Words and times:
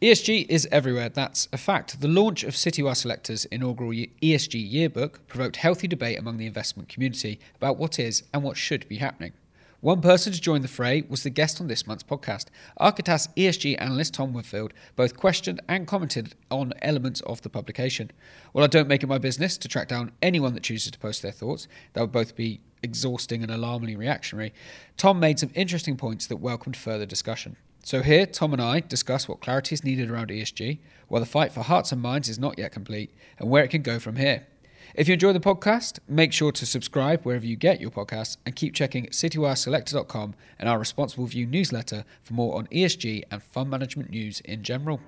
ESG 0.00 0.46
is 0.48 0.68
everywhere, 0.70 1.08
that's 1.08 1.48
a 1.52 1.58
fact. 1.58 2.00
The 2.00 2.06
launch 2.06 2.44
of 2.44 2.54
Citywire 2.54 2.96
Selector's 2.96 3.46
inaugural 3.46 3.90
ESG 3.90 4.54
yearbook 4.54 5.26
provoked 5.26 5.56
healthy 5.56 5.88
debate 5.88 6.20
among 6.20 6.36
the 6.36 6.46
investment 6.46 6.88
community 6.88 7.40
about 7.56 7.78
what 7.78 7.98
is 7.98 8.22
and 8.32 8.44
what 8.44 8.56
should 8.56 8.88
be 8.88 8.98
happening. 8.98 9.32
One 9.80 10.00
person 10.00 10.32
to 10.32 10.40
join 10.40 10.62
the 10.62 10.68
fray 10.68 11.02
was 11.08 11.24
the 11.24 11.30
guest 11.30 11.60
on 11.60 11.66
this 11.66 11.84
month's 11.84 12.04
podcast. 12.04 12.44
Architas 12.80 13.26
ESG 13.34 13.74
analyst 13.80 14.14
Tom 14.14 14.32
Woodfield 14.32 14.70
both 14.94 15.16
questioned 15.16 15.60
and 15.68 15.84
commented 15.84 16.36
on 16.48 16.74
elements 16.80 17.20
of 17.22 17.42
the 17.42 17.50
publication. 17.50 18.12
While 18.52 18.62
I 18.62 18.68
don't 18.68 18.86
make 18.86 19.02
it 19.02 19.08
my 19.08 19.18
business 19.18 19.58
to 19.58 19.66
track 19.66 19.88
down 19.88 20.12
anyone 20.22 20.54
that 20.54 20.62
chooses 20.62 20.92
to 20.92 20.98
post 21.00 21.22
their 21.22 21.32
thoughts, 21.32 21.66
that 21.94 22.02
would 22.02 22.12
both 22.12 22.36
be 22.36 22.60
exhausting 22.84 23.42
and 23.42 23.50
alarmingly 23.50 23.96
reactionary, 23.96 24.54
Tom 24.96 25.18
made 25.18 25.40
some 25.40 25.50
interesting 25.56 25.96
points 25.96 26.28
that 26.28 26.36
welcomed 26.36 26.76
further 26.76 27.04
discussion. 27.04 27.56
So 27.82 28.02
here, 28.02 28.26
Tom 28.26 28.52
and 28.52 28.60
I 28.60 28.80
discuss 28.80 29.28
what 29.28 29.40
clarity 29.40 29.74
is 29.74 29.84
needed 29.84 30.10
around 30.10 30.28
ESG, 30.28 30.78
why 31.08 31.20
the 31.20 31.26
fight 31.26 31.52
for 31.52 31.62
hearts 31.62 31.92
and 31.92 32.02
minds 32.02 32.28
is 32.28 32.38
not 32.38 32.58
yet 32.58 32.72
complete, 32.72 33.10
and 33.38 33.48
where 33.48 33.64
it 33.64 33.68
can 33.68 33.82
go 33.82 33.98
from 33.98 34.16
here. 34.16 34.46
If 34.94 35.06
you 35.06 35.14
enjoy 35.14 35.32
the 35.32 35.40
podcast, 35.40 35.98
make 36.08 36.32
sure 36.32 36.50
to 36.52 36.66
subscribe 36.66 37.22
wherever 37.22 37.46
you 37.46 37.56
get 37.56 37.80
your 37.80 37.90
podcasts 37.90 38.36
and 38.44 38.56
keep 38.56 38.74
checking 38.74 39.06
citywireselector.com 39.06 40.34
and 40.58 40.68
our 40.68 40.78
Responsible 40.78 41.26
View 41.26 41.46
newsletter 41.46 42.04
for 42.22 42.34
more 42.34 42.56
on 42.56 42.66
ESG 42.68 43.22
and 43.30 43.42
fund 43.42 43.70
management 43.70 44.10
news 44.10 44.40
in 44.40 44.62
general. 44.62 45.00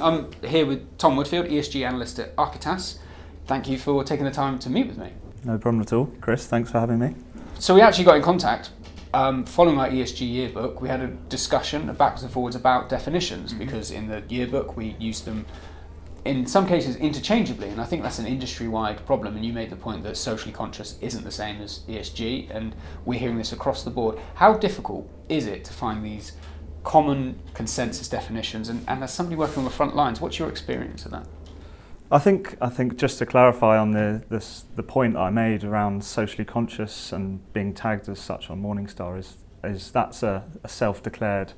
I'm 0.00 0.30
here 0.42 0.66
with 0.66 0.98
Tom 0.98 1.16
Woodfield, 1.16 1.50
ESG 1.50 1.86
analyst 1.86 2.18
at 2.18 2.34
Architas. 2.36 2.98
Thank 3.46 3.68
you 3.68 3.78
for 3.78 4.02
taking 4.04 4.24
the 4.24 4.30
time 4.30 4.58
to 4.60 4.70
meet 4.70 4.86
with 4.86 4.98
me. 4.98 5.12
No 5.44 5.58
problem 5.58 5.82
at 5.82 5.92
all. 5.92 6.06
Chris, 6.20 6.46
thanks 6.46 6.70
for 6.70 6.80
having 6.80 6.98
me. 6.98 7.14
So 7.58 7.74
we 7.74 7.80
actually 7.80 8.04
got 8.04 8.16
in 8.16 8.22
contact 8.22 8.70
um, 9.14 9.44
following 9.44 9.78
our 9.78 9.88
ESG 9.88 10.30
yearbook. 10.30 10.82
We 10.82 10.88
had 10.88 11.00
a 11.00 11.06
discussion 11.06 11.86
backwards 11.94 12.22
and 12.22 12.30
forwards 12.30 12.54
about 12.54 12.90
definitions 12.90 13.50
mm-hmm. 13.50 13.64
because 13.64 13.90
in 13.90 14.08
the 14.08 14.22
yearbook 14.28 14.76
we 14.76 14.94
used 14.98 15.24
them 15.24 15.46
in 16.26 16.44
some 16.44 16.66
cases 16.66 16.96
interchangeably, 16.96 17.68
and 17.68 17.80
I 17.80 17.84
think 17.84 18.02
that's 18.02 18.18
an 18.18 18.26
industry-wide 18.26 19.06
problem. 19.06 19.36
And 19.36 19.44
you 19.44 19.52
made 19.52 19.70
the 19.70 19.76
point 19.76 20.02
that 20.02 20.16
socially 20.16 20.52
conscious 20.52 20.98
isn't 21.00 21.22
the 21.22 21.30
same 21.30 21.62
as 21.62 21.80
ESG, 21.88 22.50
and 22.50 22.74
we're 23.04 23.20
hearing 23.20 23.38
this 23.38 23.52
across 23.52 23.84
the 23.84 23.90
board. 23.90 24.18
How 24.34 24.54
difficult 24.54 25.08
is 25.28 25.46
it 25.46 25.64
to 25.66 25.72
find 25.72 26.04
these 26.04 26.32
common 26.82 27.38
consensus 27.54 28.08
definitions? 28.08 28.68
And, 28.68 28.84
and 28.88 29.04
as 29.04 29.14
somebody 29.14 29.36
working 29.36 29.58
on 29.58 29.64
the 29.64 29.70
front 29.70 29.94
lines, 29.94 30.20
what's 30.20 30.38
your 30.38 30.48
experience 30.48 31.04
of 31.04 31.12
that? 31.12 31.28
I 32.10 32.18
think 32.18 32.56
I 32.60 32.68
think 32.68 32.96
just 32.96 33.18
to 33.18 33.26
clarify 33.26 33.78
on 33.78 33.90
the 33.90 34.22
this, 34.28 34.64
the 34.76 34.82
point 34.82 35.16
I 35.16 35.30
made 35.30 35.64
around 35.64 36.04
socially 36.04 36.44
conscious 36.44 37.12
and 37.12 37.52
being 37.52 37.74
tagged 37.74 38.08
as 38.08 38.20
such 38.20 38.48
on 38.48 38.62
Morningstar 38.62 39.18
is 39.18 39.38
is 39.64 39.90
that's 39.90 40.22
a, 40.22 40.44
a 40.62 40.68
self-declared 40.68 41.52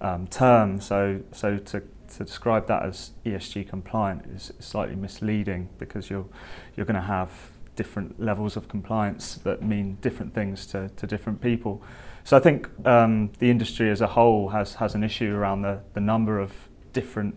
um, 0.00 0.26
term. 0.28 0.80
So 0.80 1.20
so 1.32 1.58
to 1.58 1.82
to 2.16 2.24
describe 2.24 2.66
that 2.68 2.84
as 2.84 3.10
ESG 3.26 3.68
compliant 3.68 4.26
is 4.34 4.52
slightly 4.60 4.96
misleading 4.96 5.68
because 5.78 6.08
you're 6.08 6.26
you're 6.74 6.86
going 6.86 6.94
to 6.94 7.02
have 7.02 7.30
different 7.76 8.18
levels 8.18 8.56
of 8.56 8.68
compliance 8.68 9.36
that 9.36 9.62
mean 9.62 9.96
different 10.00 10.34
things 10.34 10.66
to, 10.66 10.90
to 10.90 11.06
different 11.06 11.40
people. 11.40 11.82
So 12.24 12.36
I 12.36 12.40
think 12.40 12.68
um, 12.86 13.32
the 13.38 13.50
industry 13.50 13.90
as 13.90 14.00
a 14.00 14.06
whole 14.06 14.50
has 14.50 14.74
has 14.74 14.94
an 14.94 15.04
issue 15.04 15.34
around 15.34 15.62
the, 15.62 15.80
the 15.92 16.00
number 16.00 16.38
of 16.38 16.52
different 16.94 17.34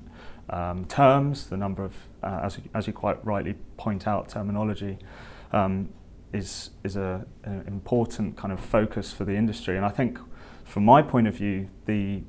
um, 0.49 0.85
terms, 0.85 1.47
the 1.47 1.57
number 1.57 1.83
of, 1.83 1.93
uh, 2.23 2.41
as, 2.43 2.59
as 2.73 2.87
you 2.87 2.93
quite 2.93 3.23
rightly 3.25 3.55
point 3.77 4.07
out, 4.07 4.29
terminology 4.29 4.97
um, 5.51 5.89
is, 6.33 6.71
is 6.83 6.95
a, 6.95 7.25
an 7.43 7.63
important 7.67 8.37
kind 8.37 8.53
of 8.53 8.59
focus 8.59 9.11
for 9.11 9.25
the 9.25 9.33
industry. 9.33 9.75
And 9.77 9.85
I 9.85 9.89
think 9.89 10.19
from 10.63 10.85
my 10.85 11.01
point 11.01 11.27
of 11.27 11.35
view, 11.35 11.69
the, 11.85 12.21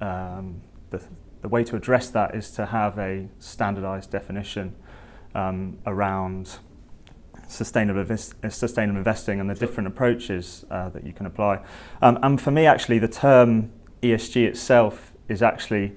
um, 0.00 0.60
the, 0.90 1.02
the 1.42 1.48
way 1.48 1.64
to 1.64 1.76
address 1.76 2.10
that 2.10 2.34
is 2.34 2.50
to 2.52 2.66
have 2.66 2.98
a 2.98 3.28
standardized 3.38 4.10
definition 4.10 4.74
um, 5.34 5.78
around 5.86 6.58
sustainable, 7.48 8.16
sustainable 8.16 8.98
investing 8.98 9.40
and 9.40 9.48
the 9.48 9.54
different 9.54 9.86
approaches 9.86 10.64
uh, 10.70 10.88
that 10.90 11.04
you 11.04 11.12
can 11.12 11.26
apply. 11.26 11.60
Um, 12.02 12.18
and 12.22 12.40
for 12.40 12.50
me, 12.50 12.66
actually, 12.66 12.98
the 12.98 13.08
term 13.08 13.72
ESG 14.02 14.46
itself 14.46 15.14
is 15.28 15.42
actually 15.42 15.96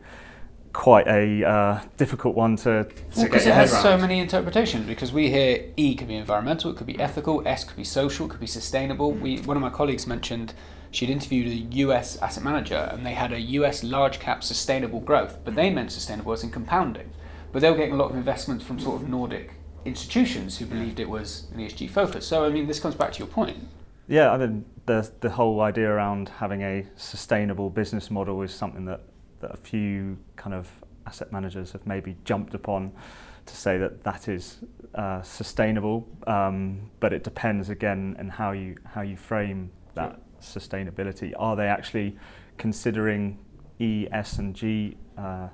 quite 0.74 1.08
a 1.08 1.46
uh, 1.46 1.82
difficult 1.98 2.36
one 2.36 2.56
to, 2.56 2.84
to 2.84 2.94
well, 3.16 3.26
because 3.26 3.46
it 3.46 3.54
has 3.54 3.74
around. 3.74 3.84
so 3.84 3.98
many 3.98 4.20
interpretations 4.20 4.86
because 4.86 5.12
we 5.12 5.30
hear 5.30 5.66
E 5.76 5.96
could 5.96 6.08
be 6.08 6.16
environmental, 6.16 6.72
it 6.72 6.78
could 6.78 6.88
be 6.88 7.00
ethical, 7.00 7.46
S 7.48 7.64
could 7.64 7.76
be 7.76 7.84
social, 7.84 8.26
it 8.26 8.30
could 8.30 8.40
be 8.40 8.48
sustainable. 8.48 9.12
We 9.12 9.40
one 9.40 9.58
of 9.58 9.62
my 9.62 9.70
colleagues 9.70 10.08
mentioned 10.08 10.54
she'd 10.92 11.09
interviewed 11.09 11.48
a 11.48 11.76
US 11.78 12.18
asset 12.22 12.44
manager 12.44 12.90
and 12.92 13.06
they 13.06 13.14
had 13.14 13.32
a 13.32 13.40
US 13.40 13.84
large 13.84 14.20
cap 14.20 14.44
sustainable 14.44 15.00
growth, 15.00 15.40
but 15.44 15.56
they 15.56 15.70
meant 15.70 15.92
sustainable 15.92 16.32
as 16.32 16.44
in 16.44 16.52
compounding. 16.52 17.12
But 17.52 17.62
they 17.62 17.70
were 17.70 17.78
getting 17.78 17.94
a 17.94 17.98
lot 17.98 18.12
of 18.12 18.18
investment 18.18 18.64
from 18.64 18.80
sort 18.80 19.02
of 19.02 19.09
Nordic 19.09 19.52
institutions 19.84 20.58
who 20.58 20.66
believed 20.66 21.00
it 21.00 21.09
was 21.09 21.48
an 21.53 21.59
ESG 21.59 21.90
focus. 21.90 22.26
So 22.26 22.46
I 22.46 22.50
mean 22.50 22.68
this 22.68 22.80
comes 22.80 22.96
back 22.96 23.12
to 23.14 23.20
your 23.20 23.28
point. 23.28 23.58
Yeah, 24.08 24.32
I 24.32 24.38
mean 24.38 24.66
the 24.86 25.12
the 25.20 25.32
whole 25.32 25.62
idea 25.62 25.90
around 25.90 26.30
having 26.30 26.62
a 26.62 26.86
sustainable 26.96 27.70
business 27.70 28.09
model 28.09 28.42
is 28.42 28.53
something 28.53 28.86
that 28.86 29.02
that 29.41 29.52
a 29.52 29.57
few 29.57 30.18
kind 30.35 30.53
of 30.53 30.69
asset 31.06 31.31
managers 31.31 31.72
have 31.72 31.85
maybe 31.85 32.16
jumped 32.24 32.53
upon 32.53 32.91
to 33.46 33.56
say 33.56 33.78
that 33.78 34.03
that 34.03 34.28
is 34.28 34.59
uh, 34.96 35.22
sustainable, 35.22 36.07
um, 36.28 36.90
but 37.00 37.12
it 37.13 37.24
depends 37.24 37.69
again 37.69 38.16
on 38.19 38.29
how 38.29 38.52
you 38.52 38.75
how 38.85 39.02
you 39.02 39.18
frame 39.18 39.72
that 39.96 40.19
sustainability. 40.40 41.34
Are 41.38 41.56
they 41.56 41.68
actually 41.68 42.18
considering 42.57 43.40
E, 43.79 44.07
S, 44.12 44.38
and 44.38 44.56
G 44.56 44.96
uh, 45.18 45.47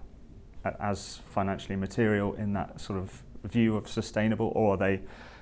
as 0.80 1.22
financially 1.34 1.76
material 1.76 2.34
in 2.34 2.54
that 2.54 2.82
sort 2.82 3.00
of 3.00 3.24
view 3.44 3.78
of 3.78 3.88
sustainable, 3.88 4.52
or 4.56 4.74
are 4.74 4.78
they 4.78 5.02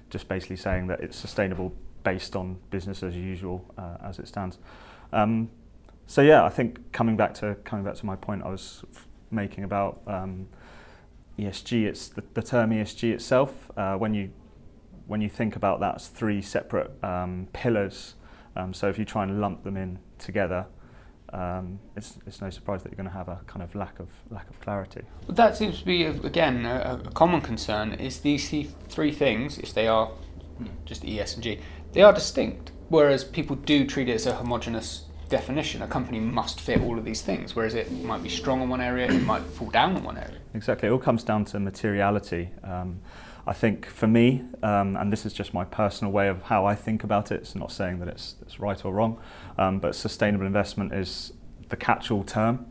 just 0.10 0.28
basically 0.28 0.58
saying 0.58 0.88
that 0.88 1.00
it's 1.02 1.18
sustainable 1.18 1.74
based 2.04 2.36
on 2.36 2.58
business 2.70 3.02
as 3.02 3.16
usual 3.16 3.74
uh, 3.78 3.98
as 4.04 4.20
it 4.20 4.28
stands? 4.28 4.60
Um, 5.12 5.50
so 6.08 6.22
yeah, 6.22 6.44
I 6.44 6.50
think 6.50 6.92
coming 6.92 7.18
back 7.18 7.34
to 7.36 7.56
coming 7.64 7.86
back 7.86 7.96
to 7.96 8.06
my 8.06 8.16
point 8.16 8.44
I 8.44 8.50
was 8.50 8.84
making 9.32 9.64
about 9.64 10.02
um, 10.08 10.48
ESG, 11.38 11.86
it's 11.86 12.08
the, 12.10 12.24
the, 12.34 12.42
term 12.42 12.70
ESG 12.72 13.12
itself. 13.12 13.72
Uh, 13.76 13.96
when 13.96 14.14
you 14.14 14.32
when 15.08 15.22
you 15.22 15.30
think 15.30 15.56
about 15.56 15.80
that 15.82 15.96
as 15.96 16.08
three 16.08 16.42
separate 16.42 16.92
um, 17.04 17.48
pillars, 17.54 18.16
um, 18.56 18.74
so 18.74 18.88
if 18.88 18.98
you 18.98 19.06
try 19.06 19.24
and 19.24 19.42
lump 19.42 19.64
them 19.64 19.78
in 19.78 20.00
together, 20.18 20.66
um, 21.34 21.80
it's, 21.96 22.18
it's 22.26 22.42
no 22.42 22.50
surprise 22.50 22.84
that 22.84 22.92
you're 22.92 22.98
going 22.98 23.10
to 23.10 23.16
have 23.16 23.28
a 23.28 23.42
kind 23.48 23.62
of 23.62 23.76
lack 23.76 24.00
of 24.00 24.08
lack 24.30 24.50
of 24.50 24.60
clarity. 24.62 25.02
Well, 25.28 25.36
that 25.36 25.58
seems 25.58 25.80
to 25.80 25.86
be 25.86 26.04
again 26.04 26.66
a, 26.66 27.02
a 27.04 27.12
common 27.12 27.42
concern. 27.42 27.94
Is 27.94 28.20
these 28.20 28.50
three 28.88 29.12
things, 29.12 29.58
if 29.58 29.74
they 29.74 29.88
are 29.88 30.12
just 30.86 31.04
E, 31.04 31.20
S, 31.20 31.34
and 31.34 31.44
G, 31.44 31.60
they 31.94 32.02
are 32.02 32.14
distinct. 32.14 32.72
Whereas 32.88 33.24
people 33.24 33.56
do 33.56 33.86
treat 33.86 34.10
it 34.10 34.14
as 34.14 34.28
a 34.28 34.36
homogenous 34.36 35.05
definition. 35.30 35.82
A 35.82 35.88
company 35.88 36.20
must 36.20 36.60
fit 36.62 36.82
all 36.82 36.98
of 36.98 37.06
these 37.06 37.22
things, 37.22 37.56
whereas 37.56 37.74
it 37.74 37.92
might 37.92 38.24
be 38.24 38.30
strong 38.30 38.62
in 38.62 38.70
one 38.70 38.82
area, 38.82 39.08
it 39.08 39.24
might 39.24 39.44
fall 39.44 39.70
down 39.70 39.98
in 39.98 40.04
one 40.04 40.18
area. 40.18 40.38
Exactly. 40.54 40.88
It 40.88 40.92
all 40.92 41.00
comes 41.00 41.24
down 41.24 41.46
to 41.46 41.60
materiality. 41.60 42.50
Um, 42.64 43.02
I 43.48 43.54
think 43.54 43.86
for 43.86 44.08
me, 44.08 44.44
um, 44.64 44.96
and 44.96 45.12
this 45.14 45.26
is 45.26 45.34
just 45.34 45.54
my 45.54 45.66
personal 45.66 46.12
way 46.12 46.28
of 46.30 46.42
how 46.44 46.66
I 46.66 46.76
think 46.76 47.04
about 47.04 47.32
it, 47.32 47.42
it's 47.42 47.56
not 47.56 47.72
saying 47.72 48.00
that 48.00 48.08
it's, 48.08 48.36
it's 48.42 48.60
right 48.60 48.84
or 48.84 48.94
wrong, 48.94 49.20
um, 49.58 49.80
but 49.80 49.96
sustainable 49.96 50.46
investment 50.46 50.94
is 50.94 51.34
the 51.70 51.76
catch 51.76 52.10
all 52.10 52.24
term. 52.24 52.66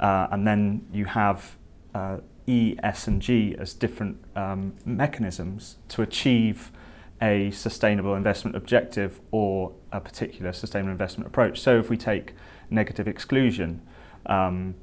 Uh, 0.00 0.26
and 0.30 0.46
then 0.46 0.86
you 0.92 1.04
have 1.04 1.56
uh, 1.94 2.18
E, 2.46 2.76
S, 2.82 3.06
and 3.06 3.20
G 3.20 3.54
as 3.58 3.74
different 3.74 4.16
um, 4.34 4.74
mechanisms 4.84 5.76
to 5.88 6.02
achieve 6.02 6.72
a 7.20 7.50
sustainable 7.50 8.14
investment 8.14 8.56
objective 8.56 9.20
or 9.30 9.72
a 9.92 10.00
particular 10.00 10.52
sustainable 10.52 10.92
investment 10.92 11.26
approach. 11.26 11.60
So 11.60 11.78
if 11.78 11.90
we 11.90 11.96
take 11.96 12.34
negative 12.70 13.08
exclusion, 13.08 13.82
um, 14.26 14.74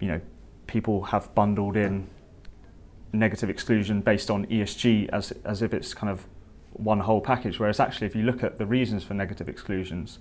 you 0.00 0.08
know, 0.08 0.20
people 0.66 1.04
have 1.04 1.34
bundled 1.34 1.76
in 1.76 2.08
negative 3.12 3.50
exclusion 3.50 4.00
based 4.00 4.30
on 4.30 4.46
ESG 4.46 5.08
as, 5.10 5.32
as 5.44 5.62
if 5.62 5.74
it's 5.74 5.94
kind 5.94 6.10
of 6.10 6.26
one 6.72 7.00
whole 7.00 7.20
package, 7.20 7.58
whereas 7.58 7.78
actually 7.78 8.06
if 8.06 8.16
you 8.16 8.22
look 8.22 8.42
at 8.42 8.58
the 8.58 8.66
reasons 8.66 9.04
for 9.04 9.14
negative 9.14 9.48
exclusions, 9.48 10.18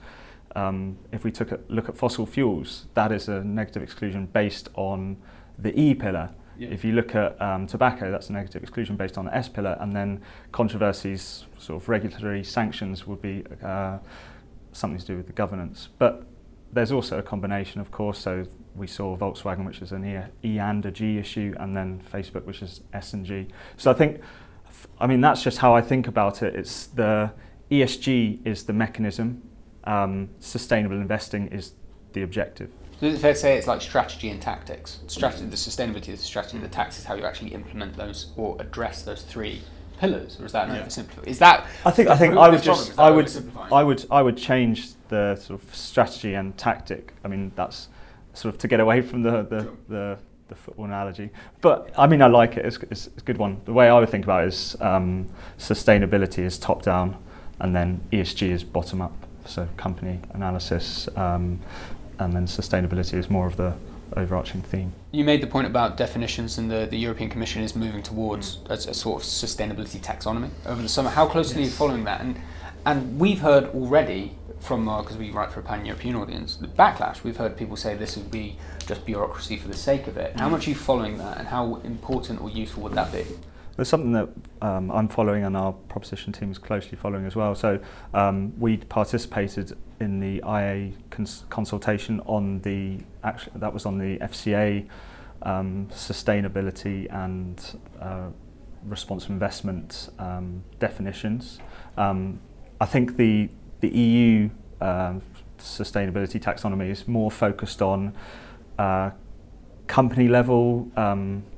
um, 0.56 0.97
if 1.12 1.24
we 1.24 1.31
took 1.31 1.51
a 1.51 1.59
look 1.69 1.88
at 1.88 1.97
fossil 1.97 2.25
fuels, 2.25 2.88
that 2.94 3.12
is 3.12 3.29
a 3.29 3.44
negative 3.44 3.81
exclusion 3.81 4.25
based 4.25 4.69
on 4.75 5.17
the 5.57 5.77
E 5.79 5.94
pillar. 5.94 6.31
Yeah. 6.62 6.69
If 6.69 6.86
you 6.86 6.92
look 6.92 7.16
at 7.16 7.42
um, 7.42 7.66
tobacco, 7.66 8.12
that's 8.12 8.30
a 8.30 8.34
negative 8.34 8.62
exclusion 8.62 8.96
based 8.96 9.18
on 9.18 9.25
the 9.25 9.36
S 9.36 9.50
pillar, 9.50 9.75
and 9.80 9.92
then 9.92 10.22
controversies, 10.52 11.46
sort 11.58 11.81
of 11.81 11.90
regulatory 11.90 12.44
sanctions, 12.44 13.08
would 13.08 13.19
be 13.19 13.44
uh, 13.63 13.98
something 14.72 15.00
to 15.00 15.06
do 15.08 15.18
with 15.18 15.25
the 15.25 15.34
governance. 15.34 15.90
But 15.98 16.24
there's 16.72 16.92
also 16.92 17.18
a 17.18 17.24
combination, 17.24 17.81
of 17.81 17.90
course. 17.90 18.19
So 18.19 18.46
we 18.75 18.86
saw 18.86 19.18
Volkswagen, 19.18 19.66
which 19.66 19.81
is 19.81 19.92
an 19.92 20.06
E, 20.06 20.19
e 20.48 20.60
and 20.60 20.86
a 20.86 20.92
G 20.92 21.18
issue, 21.18 21.56
and 21.60 21.75
then 21.75 22.00
Facebook, 22.13 22.46
which 22.46 22.62
is 22.62 22.81
S 22.94 23.13
and 23.13 23.25
G. 23.25 23.48
So 23.78 23.90
I 23.90 23.96
think, 23.96 24.22
I 25.00 25.08
mean, 25.08 25.19
that's 25.19 25.42
just 25.42 25.58
how 25.58 25.75
I 25.75 25.81
think 25.81 26.08
about 26.08 26.44
it. 26.44 26.56
It's 26.56 26.86
the 26.86 27.31
ESG 27.72 28.46
is 28.46 28.66
the 28.66 28.74
mechanism 28.74 29.42
um, 29.86 30.30
sustainable 30.40 30.98
investing 30.98 31.48
is 31.48 31.74
the 32.13 32.22
objective. 32.22 32.69
So 33.01 33.07
is 33.07 33.15
it 33.15 33.19
fair 33.19 33.33
to 33.33 33.39
say 33.39 33.57
it's 33.57 33.65
like 33.65 33.81
strategy 33.81 34.30
and 34.30 34.39
tactics? 34.39 35.00
Strategy, 35.07 35.45
the 35.45 35.56
sustainability 35.56 36.09
is 36.09 36.19
the 36.19 36.25
strategy, 36.25 36.59
the 36.59 36.68
tactics 36.68 37.00
is 37.00 37.06
how 37.06 37.15
you 37.15 37.25
actually 37.25 37.51
implement 37.51 37.98
those 37.98 38.27
or 38.38 38.56
address 38.59 39.01
those 39.01 39.24
three 39.24 39.63
pillars, 39.98 40.39
or 40.39 40.45
is 40.45 40.51
that 40.51 40.68
Yeah. 40.68 40.83
oversimplified? 40.83 41.25
Is 41.25 41.39
that? 41.39 41.65
I 41.83 41.89
think 41.89 42.09
I 42.09 42.15
think 42.15 42.36
I 42.38 42.48
would 42.48 42.62
just 42.62 43.00
I 43.00 43.09
would? 43.09 43.31
I 43.71 43.81
would 43.83 44.06
I 44.12 44.21
would 44.21 44.38
change 44.38 44.92
the 45.09 45.36
sort 45.36 45.59
of 45.63 45.74
strategy 45.75 46.36
and 46.36 46.56
tactic. 46.59 47.13
I 47.25 47.27
mean 47.27 47.51
that's 47.56 47.88
sort 48.36 48.53
of 48.53 48.59
to 48.62 48.68
get 48.68 48.80
away 48.80 49.01
from 49.01 49.24
the 49.24 49.42
the, 49.50 49.63
Sure. 49.63 49.77
the, 49.89 50.18
the 50.50 50.56
football 50.56 50.86
analogy. 50.86 51.31
But 51.62 51.92
I 51.98 52.06
mean 52.06 52.21
I 52.21 52.27
like 52.27 52.56
it. 52.57 52.68
It's, 52.68 52.77
it's, 52.92 53.07
it's 53.07 53.18
a 53.24 53.25
good 53.25 53.39
one. 53.39 53.62
The 53.65 53.74
way 53.74 53.89
I 53.89 54.00
would 54.00 54.09
think 54.09 54.25
about 54.25 54.44
it 54.44 54.50
is 54.50 54.75
um, 54.80 55.27
sustainability 55.57 56.44
is 56.45 56.59
top 56.59 56.83
down, 56.83 57.18
and 57.59 57.75
then 57.75 58.01
ESG 58.12 58.51
is 58.51 58.63
bottom 58.63 59.01
up. 59.01 59.13
So 59.45 59.68
company 59.75 60.19
analysis, 60.33 61.09
um, 61.15 61.59
and 62.21 62.33
then 62.33 62.45
sustainability 62.45 63.15
is 63.15 63.29
more 63.29 63.47
of 63.47 63.57
the 63.57 63.73
overarching 64.15 64.62
theme. 64.62 64.94
You 65.12 65.23
made 65.23 65.41
the 65.41 65.47
point 65.47 65.68
about 65.68 65.97
definitions, 65.97 66.57
and 66.57 66.69
the, 66.69 66.85
the 66.85 66.97
European 66.97 67.29
Commission 67.29 67.63
is 67.63 67.75
moving 67.75 68.03
towards 68.03 68.59
a, 68.69 68.73
a 68.73 68.94
sort 68.94 69.21
of 69.21 69.27
sustainability 69.27 70.00
taxonomy 70.00 70.50
over 70.65 70.81
the 70.81 70.89
summer. 70.89 71.09
How 71.09 71.27
closely 71.27 71.62
are 71.62 71.65
you 71.65 71.71
following 71.71 72.03
that? 72.06 72.21
And 72.21 72.39
and 72.85 73.19
we've 73.19 73.39
heard 73.39 73.65
already 73.75 74.35
from 74.59 74.85
because 74.85 75.18
we 75.18 75.31
write 75.31 75.51
for 75.51 75.59
a 75.59 75.63
pan-European 75.63 76.15
audience, 76.15 76.56
the 76.56 76.68
backlash. 76.68 77.23
We've 77.23 77.38
heard 77.38 77.57
people 77.57 77.75
say 77.75 77.95
this 77.95 78.15
would 78.18 78.31
be 78.31 78.57
just 78.85 79.06
bureaucracy 79.06 79.57
for 79.57 79.67
the 79.67 79.77
sake 79.77 80.07
of 80.07 80.17
it. 80.17 80.35
How 80.39 80.47
mm. 80.47 80.51
much 80.51 80.67
are 80.67 80.71
you 80.71 80.75
following 80.75 81.17
that, 81.17 81.38
and 81.38 81.47
how 81.47 81.75
important 81.83 82.41
or 82.41 82.50
useful 82.50 82.83
would 82.83 82.94
that 82.94 83.12
be? 83.12 83.25
There's 83.81 83.89
something 83.89 84.12
that 84.12 84.30
um, 84.62 84.92
I'm 84.92 85.07
following 85.07 85.44
and 85.44 85.57
our 85.57 85.74
proposition 85.74 86.31
team 86.31 86.51
is 86.51 86.60
closely 86.60 86.95
following 86.95 87.25
as 87.25 87.36
well. 87.36 87.56
So 87.56 87.80
um, 88.13 88.54
we 88.60 88.78
participated 88.78 89.75
in 90.00 90.19
the 90.19 90.36
IA 90.48 90.92
cons- 91.10 91.45
consultation 91.50 92.19
on 92.28 92.62
the 92.62 93.00
actually 93.24 93.54
that 93.56 93.74
was 93.74 93.88
on 93.88 93.98
the 93.98 94.19
FCA 94.19 94.88
um, 95.42 95.88
sustainability 95.92 97.12
and 97.12 97.80
uh, 98.00 98.28
responsible 98.83 99.33
investment 99.33 100.10
um, 100.19 100.63
definitions. 100.77 101.57
Um, 101.98 102.39
I 102.80 102.86
think 102.86 103.18
the 103.18 103.50
the 103.80 103.89
EU 103.89 104.51
um, 104.80 105.24
sustainability 105.57 106.39
taxonomy 106.39 106.92
is 106.92 107.07
more 107.07 107.31
focused 107.31 107.81
on 107.81 108.13
uh, 108.77 109.10
company 109.88 110.27
level 110.27 110.88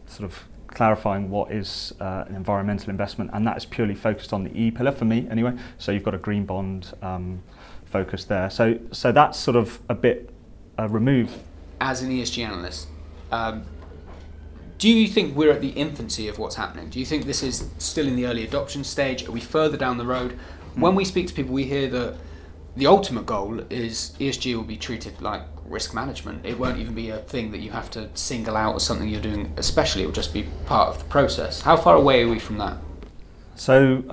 sort 0.06 0.31
of 0.31 0.48
clarifying 0.74 1.30
what 1.30 1.52
is 1.52 1.94
uh, 2.00 2.25
an 2.28 2.36
environmental 2.36 2.90
investment, 2.90 3.30
and 3.34 3.46
that 3.48 3.58
is 3.58 3.66
purely 3.66 3.96
focused 3.96 4.34
on 4.34 4.44
the 4.44 4.52
E 4.60 4.72
pillar 4.72 4.92
for 4.92 5.06
me, 5.06 5.28
anyway. 5.30 5.54
So 5.78 5.92
you've 5.92 6.04
got 6.04 6.16
a 6.16 6.20
green 6.20 6.46
bond 6.46 6.94
um, 7.02 7.42
focus 7.86 8.25
there. 8.25 8.50
So 8.50 8.80
so 8.92 9.12
that's 9.12 9.40
sort 9.40 9.56
of 9.56 9.80
a 9.90 9.96
bit 9.96 10.30
uh, 10.78 10.90
removed. 10.90 11.38
As 11.80 12.02
an 12.02 12.10
ESG 12.10 12.46
analyst, 12.46 12.88
um, 13.31 13.66
do 14.78 14.90
you 14.90 15.08
think 15.08 15.36
we're 15.36 15.52
at 15.52 15.62
the 15.62 15.70
infancy 15.70 16.28
of 16.28 16.40
what's 16.40 16.56
happening? 16.56 16.90
Do 16.90 17.00
you 17.00 17.06
think 17.06 17.26
this 17.26 17.44
is 17.44 17.69
still 17.78 18.08
in 18.08 18.16
the 18.16 18.26
early 18.26 18.44
adoption 18.44 18.84
stage? 18.84 19.28
Are 19.28 19.31
we 19.31 19.40
further 19.40 19.78
down 19.78 19.98
the 19.98 20.06
road? 20.06 20.38
When 20.76 20.96
we 20.96 21.06
speak 21.06 21.28
to 21.28 21.34
people, 21.34 21.54
we 21.54 21.66
hear 21.66 21.88
that 21.90 22.18
the 22.75 22.88
ultimate 22.88 23.25
goal 23.25 23.60
is 23.70 24.16
ESG 24.20 24.56
will 24.56 24.64
be 24.64 24.78
treated 24.78 25.22
like 25.22 25.42
risk 25.66 25.94
management. 25.94 26.46
It 26.46 26.58
won't 26.58 26.80
even 26.80 26.96
be 26.96 27.10
a 27.10 27.18
thing 27.18 27.52
that 27.52 27.60
you 27.60 27.72
have 27.72 27.92
to 27.92 28.10
single 28.16 28.58
out 28.58 28.75
as 28.75 28.84
something 28.84 29.08
you're 29.08 29.22
doing, 29.22 29.54
especially. 29.58 30.04
It 30.04 30.08
will 30.08 30.14
just 30.14 30.34
be 30.34 30.48
part 30.66 30.90
of 30.90 31.00
the 31.00 31.06
process. 31.06 31.62
How 31.62 31.78
far 31.78 31.96
away 31.96 32.24
are 32.24 32.28
we 32.28 32.40
from 32.40 32.58
that? 32.58 32.78
So, 33.56 34.04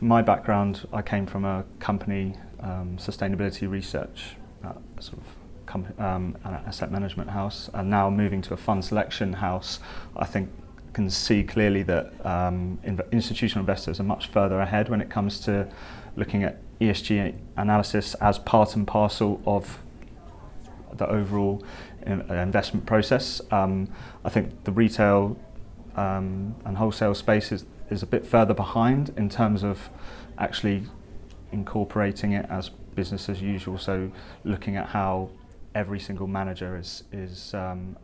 my 0.00 0.22
background, 0.22 0.86
I 0.92 1.02
came 1.02 1.26
from 1.26 1.44
a 1.44 1.64
company 1.80 2.36
um, 2.60 2.96
sustainability 2.98 3.68
research 3.68 4.36
uh, 4.64 4.74
sort 5.00 5.18
of 5.18 5.98
um, 5.98 6.36
asset 6.44 6.92
management 6.92 7.30
house, 7.30 7.70
and 7.74 7.88
now 7.88 8.10
moving 8.10 8.42
to 8.42 8.54
a 8.54 8.56
fund 8.56 8.84
selection 8.84 9.32
house. 9.32 9.80
I 10.16 10.26
think 10.26 10.50
can 10.92 11.10
see 11.10 11.42
clearly 11.42 11.82
that 11.84 12.12
um, 12.24 12.78
institutional 13.12 13.60
investors 13.60 13.98
are 13.98 14.04
much 14.04 14.28
further 14.28 14.60
ahead 14.60 14.88
when 14.88 15.00
it 15.00 15.10
comes 15.10 15.40
to 15.40 15.68
looking 16.16 16.44
at 16.44 16.58
ESG 16.80 17.34
analysis 17.56 18.14
as 18.14 18.38
part 18.38 18.76
and 18.76 18.86
parcel 18.86 19.40
of 19.46 19.78
the 20.94 21.08
overall 21.08 21.64
uh, 22.06 22.34
investment 22.34 22.86
process. 22.86 23.40
Um, 23.50 23.88
I 24.24 24.28
think 24.28 24.64
the 24.64 24.72
retail 24.72 25.36
um, 25.96 26.54
and 26.64 26.76
wholesale 26.76 27.14
space 27.14 27.52
is, 27.52 27.64
is 27.90 28.02
a 28.02 28.06
bit 28.06 28.26
further 28.26 28.54
behind 28.54 29.12
in 29.16 29.28
terms 29.28 29.62
of 29.62 29.90
actually 30.38 30.84
incorporating 31.52 32.32
it 32.32 32.46
as 32.50 32.70
business 32.94 33.28
as 33.28 33.40
usual. 33.40 33.78
So 33.78 34.10
looking 34.44 34.76
at 34.76 34.88
how 34.88 35.30
every 35.74 36.00
single 36.00 36.26
manager 36.26 36.76
is 36.76 37.04
is 37.12 37.54
um, 37.54 37.96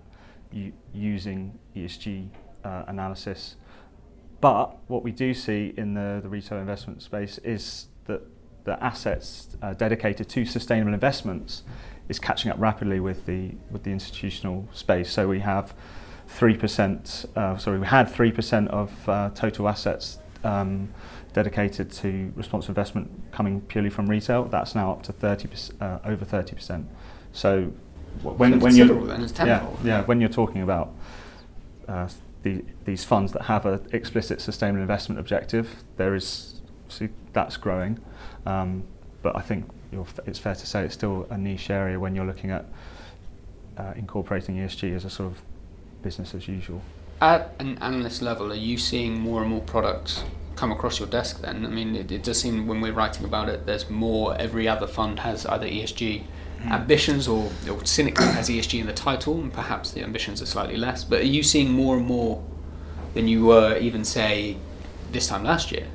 u- 0.53 0.73
using 0.95 1.59
ESG 1.77 2.29
uh, 2.65 2.85
analysis. 2.87 3.57
But 4.41 4.77
what 4.89 5.03
we 5.03 5.11
do 5.11 5.35
see 5.35 5.75
in 5.77 5.95
the, 5.95 6.21
the 6.23 6.29
retail 6.29 6.59
investment 6.59 7.03
space 7.03 7.39
is 7.39 7.89
that 8.07 8.23
the 8.65 8.83
assets 8.83 9.57
uh, 9.63 9.75
dedicated 9.75 10.29
to 10.29 10.45
sustainable 10.45 10.95
investments 10.95 11.63
is 12.09 12.19
catching 12.19 12.51
up 12.51 12.59
rapidly 12.59 13.01
with 13.01 13.27
the 13.27 13.53
with 13.71 13.83
the 13.83 13.91
institutional 13.91 14.69
space. 14.73 15.11
So 15.11 15.29
we 15.29 15.41
have 15.41 15.75
three 16.27 16.57
percent. 16.57 17.27
Uh, 17.35 17.57
sorry, 17.57 17.79
we 17.79 17.87
had 17.87 18.09
three 18.09 18.33
percent 18.33 18.69
of 18.69 19.09
uh, 19.09 19.31
total 19.35 19.69
assets 19.69 20.19
um, 20.45 20.89
dedicated 21.33 21.91
to 21.93 22.33
responsible 22.37 22.73
investment 22.73 23.11
coming 23.33 23.61
purely 23.63 23.91
from 23.91 24.07
retail. 24.07 24.45
That's 24.45 24.75
now 24.75 24.93
up 24.93 25.03
to 25.05 25.13
thirty 25.13 25.49
uh, 25.81 25.99
over 26.05 26.25
thirty 26.25 26.55
percent. 26.55 26.87
So 27.33 27.73
when 28.23 28.53
So 28.53 28.59
when 28.59 28.77
you're 28.77 29.07
then, 29.07 29.23
it's 29.23 29.39
yeah, 29.39 29.67
yeah 29.83 30.05
when 30.05 30.21
you're 30.21 30.29
talking 30.31 30.63
about 30.63 30.93
uh, 31.89 32.09
the, 32.43 32.65
these 32.85 33.05
funds 33.05 33.33
that 33.33 33.43
have 33.43 33.67
an 33.67 33.87
explicit 33.93 34.41
sustainable 34.41 34.81
investment 34.81 35.19
objective, 35.19 35.83
there 35.97 36.15
is 36.15 36.61
see, 36.89 37.09
that's 37.33 37.57
growing. 37.57 37.99
Um, 38.47 38.85
but 39.23 39.37
I 39.37 39.41
think 39.41 39.69
it's 40.27 40.39
fair 40.39 40.55
to 40.55 40.67
say 40.67 40.85
it's 40.85 40.95
still 40.95 41.27
a 41.31 41.39
niche 41.39 41.71
area 41.71 41.99
when 41.99 42.15
you're 42.15 42.27
looking 42.27 42.51
at 42.51 42.65
uh, 43.77 43.93
incorporating 43.97 44.57
ESG 44.57 44.95
as 44.95 45.05
a 45.05 45.11
sort 45.11 45.33
of 45.33 45.43
business 46.03 46.35
as 46.35 46.49
usual. 46.49 46.83
At 47.21 47.55
an 47.59 47.79
analyst 47.79 48.23
level, 48.23 48.53
are 48.53 48.57
you 48.57 48.79
seeing 48.79 49.19
more 49.19 49.41
and 49.41 49.51
more 49.51 49.61
products 49.61 50.23
come 50.55 50.71
across 50.71 50.99
your 50.99 51.09
desk 51.09 51.41
then? 51.41 51.65
I 51.65 51.69
mean, 51.69 51.97
it, 51.97 52.13
it 52.13 52.23
does 52.23 52.41
seem 52.41 52.67
when 52.67 52.81
we're 52.81 52.93
writing 52.93 53.25
about 53.25 53.49
it, 53.49 53.67
there's 53.67 53.91
more, 53.91 54.37
every 54.37 54.69
other 54.69 54.87
fund 54.87 55.21
has 55.21 55.45
either 55.47 55.67
ESG 55.67 56.25
ambitions 56.65 57.29
or, 57.29 57.51
or 57.71 57.85
cynically 57.85 58.27
has 58.27 58.49
ESG 58.49 58.81
in 58.81 58.87
the 58.87 58.93
title, 58.93 59.41
and 59.41 59.53
perhaps 59.53 59.91
the 59.91 60.03
ambitions 60.03 60.43
are 60.43 60.47
slightly 60.47 60.77
less. 60.77 61.05
But 61.05 61.21
are 61.21 61.27
you 61.27 61.43
seeing 61.43 61.73
more 61.73 61.97
and 61.97 62.07
more 62.07 62.45
than 63.15 63.29
you 63.29 63.47
were 63.47 63.77
even, 63.79 64.05
say, 64.05 64.57
this 65.13 65.29
time 65.29 65.45
last 65.45 65.73
year? 65.73 65.87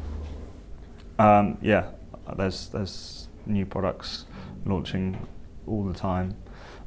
Um, 1.19 1.57
yeah, 1.61 1.91
there's 2.35 2.69
there's 2.69 3.27
new 3.45 3.65
products 3.65 4.25
launching 4.65 5.27
all 5.67 5.83
the 5.83 5.93
time, 5.93 6.35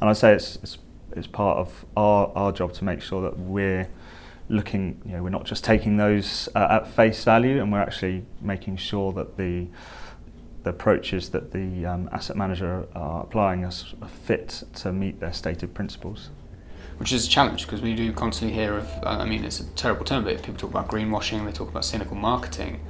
and 0.00 0.10
I'd 0.10 0.16
say 0.16 0.34
it's 0.34 0.56
it's, 0.56 0.78
it's 1.12 1.26
part 1.26 1.58
of 1.58 1.84
our, 1.96 2.32
our 2.34 2.52
job 2.52 2.72
to 2.74 2.84
make 2.84 3.00
sure 3.00 3.22
that 3.22 3.38
we're 3.38 3.88
looking, 4.48 5.00
you 5.04 5.12
know, 5.12 5.22
we're 5.22 5.30
not 5.30 5.44
just 5.44 5.64
taking 5.64 5.96
those 5.96 6.48
uh, 6.54 6.68
at 6.82 6.88
face 6.88 7.24
value, 7.24 7.60
and 7.60 7.72
we're 7.72 7.80
actually 7.80 8.24
making 8.40 8.76
sure 8.76 9.12
that 9.12 9.36
the 9.36 9.66
the 10.66 10.70
approaches 10.70 11.28
that 11.28 11.52
the 11.52 11.86
um, 11.86 12.08
asset 12.10 12.36
manager 12.36 12.88
are 12.96 13.22
applying 13.22 13.64
are 13.64 13.70
are 14.02 14.08
fit 14.08 14.64
to 14.74 14.92
meet 14.92 15.20
their 15.20 15.32
stated 15.32 15.72
principles. 15.74 16.30
Which 16.98 17.12
is 17.12 17.24
a 17.24 17.28
challenge 17.28 17.66
because 17.66 17.80
we 17.80 17.94
do 17.94 18.12
constantly 18.12 18.52
hear 18.52 18.76
of, 18.78 18.88
uh, 19.04 19.18
I 19.22 19.26
mean, 19.26 19.44
it's 19.44 19.60
a 19.60 19.64
terrible 19.74 20.04
term, 20.04 20.24
but 20.24 20.36
people 20.38 20.56
talk 20.56 20.70
about 20.70 20.88
greenwashing, 20.88 21.44
they 21.46 21.52
talk 21.52 21.68
about 21.68 21.84
cynical 21.84 22.16
marketing. 22.16 22.80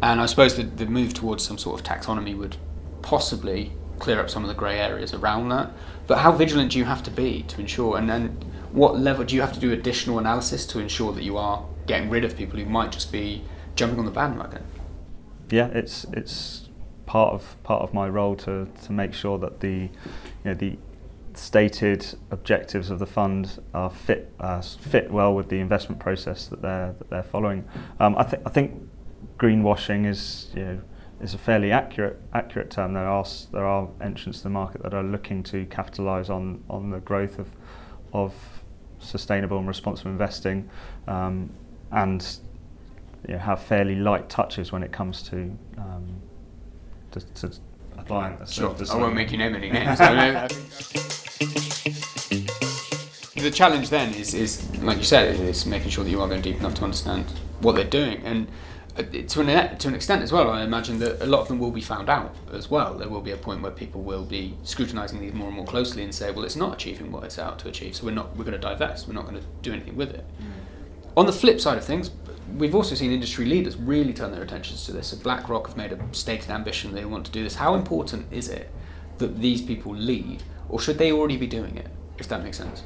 And 0.00 0.18
I 0.18 0.24
suppose 0.24 0.56
the, 0.56 0.62
the 0.62 0.86
move 0.86 1.12
towards 1.12 1.44
some 1.44 1.58
sort 1.58 1.78
of 1.78 1.86
taxonomy 1.86 2.34
would 2.34 2.56
possibly 3.02 3.72
clear 3.98 4.18
up 4.18 4.30
some 4.30 4.42
of 4.42 4.48
the 4.48 4.54
grey 4.54 4.78
areas 4.78 5.12
around 5.12 5.50
that. 5.50 5.72
But 6.06 6.18
how 6.18 6.32
vigilant 6.32 6.72
do 6.72 6.78
you 6.78 6.86
have 6.86 7.02
to 7.02 7.10
be 7.10 7.42
to 7.48 7.60
ensure, 7.60 7.98
and 7.98 8.08
then 8.08 8.28
what 8.72 8.98
level 8.98 9.24
do 9.24 9.34
you 9.34 9.42
have 9.42 9.52
to 9.52 9.60
do 9.60 9.72
additional 9.72 10.18
analysis 10.18 10.64
to 10.68 10.78
ensure 10.78 11.12
that 11.12 11.22
you 11.22 11.36
are 11.36 11.66
getting 11.86 12.08
rid 12.08 12.24
of 12.24 12.34
people 12.34 12.58
who 12.58 12.64
might 12.64 12.92
just 12.92 13.12
be 13.12 13.42
jumping 13.74 13.98
on 13.98 14.06
the 14.06 14.10
bandwagon? 14.10 14.64
yeah, 15.50 15.68
it's 15.68 16.04
it's 16.12 16.65
part 17.06 17.32
of 17.32 17.56
part 17.62 17.82
of 17.82 17.94
my 17.94 18.08
role 18.08 18.36
to 18.36 18.68
to 18.84 18.92
make 18.92 19.14
sure 19.14 19.38
that 19.38 19.60
the 19.60 19.78
you 19.78 20.44
know 20.44 20.54
the 20.54 20.76
stated 21.34 22.14
objectives 22.30 22.90
of 22.90 22.98
the 22.98 23.06
fund 23.06 23.60
are 23.74 23.90
fit 23.90 24.32
uh, 24.40 24.60
fit 24.60 25.10
well 25.10 25.34
with 25.34 25.48
the 25.48 25.60
investment 25.60 26.00
process 26.00 26.46
that 26.46 26.62
they're 26.62 26.94
that 26.98 27.10
they're 27.10 27.22
following. 27.22 27.64
Um, 28.00 28.16
I 28.16 28.24
think 28.24 28.42
I 28.46 28.50
think 28.50 28.88
greenwashing 29.38 30.06
is 30.06 30.50
you 30.54 30.64
know 30.64 30.80
is 31.20 31.34
a 31.34 31.38
fairly 31.38 31.72
accurate 31.72 32.20
accurate 32.34 32.70
term. 32.70 32.94
There 32.94 33.08
are 33.08 33.24
there 33.52 33.64
are 33.64 33.88
entrants 34.00 34.38
to 34.38 34.44
the 34.44 34.50
market 34.50 34.82
that 34.82 34.94
are 34.94 35.02
looking 35.02 35.42
to 35.44 35.64
capitalise 35.66 36.30
on 36.30 36.62
on 36.68 36.90
the 36.90 37.00
growth 37.00 37.38
of 37.38 37.48
of 38.12 38.34
sustainable 38.98 39.58
and 39.58 39.68
responsible 39.68 40.10
investing, 40.10 40.68
um, 41.06 41.50
and 41.92 42.38
you 43.26 43.34
know, 43.34 43.40
have 43.40 43.62
fairly 43.62 43.94
light 43.94 44.28
touches 44.28 44.72
when 44.72 44.82
it 44.82 44.92
comes 44.92 45.22
to, 45.22 45.56
um, 45.78 46.22
to, 47.20 47.48
to 47.48 47.52
applying. 47.98 48.44
Sure, 48.46 48.74
I 48.90 48.96
won't 48.96 49.14
make 49.14 49.32
you 49.32 49.38
name 49.38 49.54
any 49.54 49.70
names. 49.70 49.98
the 53.46 53.50
challenge 53.50 53.90
then 53.90 54.12
is, 54.14 54.34
is, 54.34 54.76
like 54.78 54.98
you 54.98 55.04
said, 55.04 55.38
is 55.38 55.66
making 55.66 55.90
sure 55.90 56.02
that 56.02 56.10
you 56.10 56.20
are 56.20 56.28
going 56.28 56.42
deep 56.42 56.58
enough 56.58 56.74
to 56.74 56.84
understand 56.84 57.24
what 57.60 57.76
they're 57.76 57.84
doing. 57.84 58.20
And 58.24 58.48
uh, 58.96 59.02
to 59.02 59.40
an, 59.40 59.78
to 59.78 59.88
an 59.88 59.94
extent 59.94 60.22
as 60.22 60.32
well, 60.32 60.50
I 60.50 60.62
imagine 60.62 60.98
that 60.98 61.22
a 61.22 61.26
lot 61.26 61.40
of 61.42 61.48
them 61.48 61.58
will 61.58 61.70
be 61.70 61.80
found 61.80 62.08
out 62.08 62.34
as 62.52 62.70
well. 62.70 62.94
There 62.94 63.08
will 63.08 63.20
be 63.20 63.30
a 63.30 63.36
point 63.36 63.62
where 63.62 63.70
people 63.70 64.02
will 64.02 64.24
be 64.24 64.56
scrutinising 64.64 65.20
these 65.20 65.32
more 65.32 65.46
and 65.46 65.56
more 65.56 65.66
closely 65.66 66.02
and 66.02 66.14
say, 66.14 66.30
well, 66.30 66.44
it's 66.44 66.56
not 66.56 66.74
achieving 66.74 67.12
what 67.12 67.22
it's 67.24 67.38
out 67.38 67.58
to 67.60 67.68
achieve, 67.68 67.94
so 67.94 68.06
we're 68.06 68.12
not 68.12 68.36
we're 68.36 68.44
going 68.44 68.52
to 68.52 68.58
divest. 68.58 69.06
We're 69.06 69.14
not 69.14 69.26
going 69.26 69.40
to 69.40 69.46
do 69.62 69.72
anything 69.72 69.96
with 69.96 70.10
it. 70.10 70.24
Mm. 70.40 71.16
On 71.16 71.26
the 71.26 71.32
flip 71.32 71.60
side 71.60 71.78
of 71.78 71.84
things, 71.84 72.10
we've 72.54 72.74
also 72.74 72.94
seen 72.94 73.12
industry 73.12 73.44
leaders 73.46 73.76
really 73.76 74.12
turn 74.12 74.32
their 74.32 74.42
attentions 74.42 74.86
to 74.86 74.92
this. 74.92 75.08
So 75.08 75.16
BlackRock 75.16 75.68
have 75.68 75.76
made 75.76 75.92
a 75.92 75.98
stated 76.12 76.50
ambition 76.50 76.94
they 76.94 77.04
want 77.04 77.26
to 77.26 77.32
do 77.32 77.42
this. 77.42 77.54
How 77.54 77.74
important 77.74 78.32
is 78.32 78.48
it 78.48 78.70
that 79.18 79.40
these 79.40 79.62
people 79.62 79.94
lead, 79.94 80.42
or 80.68 80.80
should 80.80 80.98
they 80.98 81.12
already 81.12 81.36
be 81.36 81.46
doing 81.46 81.76
it? 81.76 81.88
If 82.18 82.28
that 82.28 82.42
makes 82.42 82.58
sense. 82.58 82.82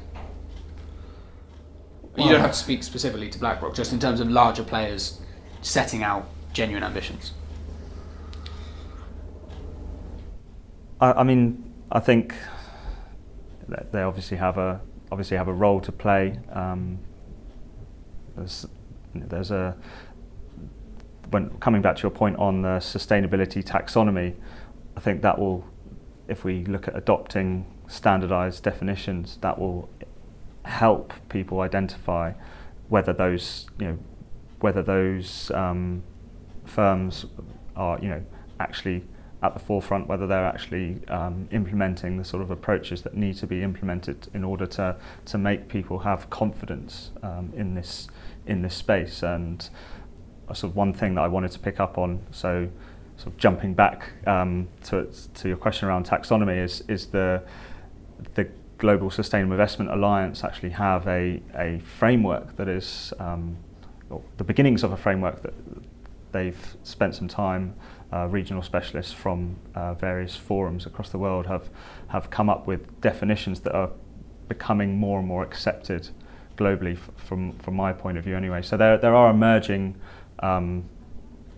Well, 2.15 2.25
you 2.25 2.31
don't 2.33 2.41
have 2.41 2.51
to 2.51 2.57
speak 2.57 2.83
specifically 2.83 3.29
to 3.29 3.39
BlackRock, 3.39 3.73
just 3.73 3.93
in 3.93 3.99
terms 3.99 4.19
of 4.19 4.29
larger 4.29 4.63
players 4.63 5.21
setting 5.61 6.03
out 6.03 6.27
genuine 6.51 6.83
ambitions. 6.83 7.33
I, 10.99 11.13
I 11.13 11.23
mean, 11.23 11.73
I 11.91 11.99
think 11.99 12.35
they 13.91 14.01
obviously 14.01 14.37
have 14.37 14.57
a 14.57 14.81
obviously 15.11 15.37
have 15.37 15.47
a 15.47 15.53
role 15.53 15.81
to 15.81 15.91
play. 15.91 16.39
Um, 16.51 16.99
there's, 18.35 18.65
there's 19.13 19.51
a 19.51 19.75
when 21.31 21.49
coming 21.59 21.81
back 21.81 21.95
to 21.95 22.01
your 22.03 22.11
point 22.11 22.37
on 22.37 22.61
the 22.61 22.79
sustainability 22.79 23.63
taxonomy, 23.63 24.35
I 24.97 24.99
think 24.99 25.21
that 25.21 25.39
will, 25.39 25.65
if 26.27 26.43
we 26.43 26.65
look 26.65 26.87
at 26.89 26.95
adopting 26.95 27.65
standardized 27.87 28.63
definitions, 28.63 29.37
that 29.41 29.57
will 29.57 29.89
help 30.63 31.13
people 31.29 31.61
identify 31.61 32.33
whether 32.89 33.13
those 33.13 33.67
you 33.79 33.87
know 33.87 33.97
whether 34.59 34.83
those 34.83 35.49
um, 35.51 36.03
firms 36.65 37.25
are 37.75 37.97
you 38.01 38.09
know 38.09 38.23
actually 38.59 39.03
at 39.43 39.53
the 39.53 39.59
forefront, 39.59 40.07
whether 40.07 40.27
they're 40.27 40.45
actually 40.45 40.99
um, 41.07 41.47
implementing 41.51 42.17
the 42.17 42.23
sort 42.23 42.43
of 42.43 42.51
approaches 42.51 43.01
that 43.01 43.15
need 43.15 43.35
to 43.37 43.47
be 43.47 43.63
implemented 43.63 44.27
in 44.33 44.43
order 44.43 44.65
to 44.67 44.95
to 45.25 45.37
make 45.37 45.67
people 45.67 45.99
have 45.99 46.29
confidence 46.29 47.11
um, 47.23 47.51
in 47.55 47.73
this 47.75 48.07
in 48.45 48.61
this 48.61 48.75
space. 48.75 49.23
And 49.23 49.69
sort 50.53 50.71
of 50.71 50.75
one 50.75 50.93
thing 50.93 51.15
that 51.15 51.21
I 51.21 51.27
wanted 51.27 51.51
to 51.51 51.59
pick 51.59 51.79
up 51.79 51.97
on, 51.97 52.19
so 52.31 52.67
sort 53.17 53.27
of 53.27 53.37
jumping 53.37 53.73
back 53.73 54.11
um, 54.27 54.67
to 54.83 55.09
to 55.35 55.47
your 55.47 55.57
question 55.57 55.87
around 55.87 56.05
taxonomy, 56.05 56.63
is 56.63 56.83
is 56.87 57.07
the 57.07 57.43
the 58.35 58.47
Global 58.77 59.09
Sustainable 59.11 59.53
Investment 59.53 59.91
Alliance 59.91 60.43
actually 60.43 60.71
have 60.71 61.07
a, 61.07 61.39
a 61.55 61.79
framework 61.79 62.55
that 62.55 62.67
is 62.67 63.13
um, 63.19 63.57
the 64.37 64.43
beginnings 64.43 64.83
of 64.83 64.91
a 64.91 64.97
framework 64.97 65.43
that 65.43 65.53
they've 66.31 66.75
spent 66.83 67.15
some 67.15 67.27
time. 67.27 67.75
Uh, 68.13 68.27
regional 68.27 68.61
specialists 68.61 69.13
from 69.13 69.55
uh, 69.73 69.93
various 69.93 70.35
forums 70.35 70.85
across 70.85 71.09
the 71.09 71.17
world 71.17 71.45
have 71.45 71.69
have 72.09 72.29
come 72.29 72.49
up 72.49 72.67
with 72.67 72.99
definitions 72.99 73.61
that 73.61 73.73
are 73.73 73.89
becoming 74.49 74.97
more 74.97 75.19
and 75.19 75.27
more 75.27 75.43
accepted 75.43 76.09
globally 76.57 76.97
from 77.15 77.53
from 77.59 77.73
my 77.73 77.93
point 77.93 78.17
of 78.17 78.23
view 78.25 78.35
anyway. 78.35 78.61
So 78.61 78.75
there 78.75 78.97
there 78.97 79.15
are 79.15 79.29
emerging 79.31 79.95
um, 80.39 80.89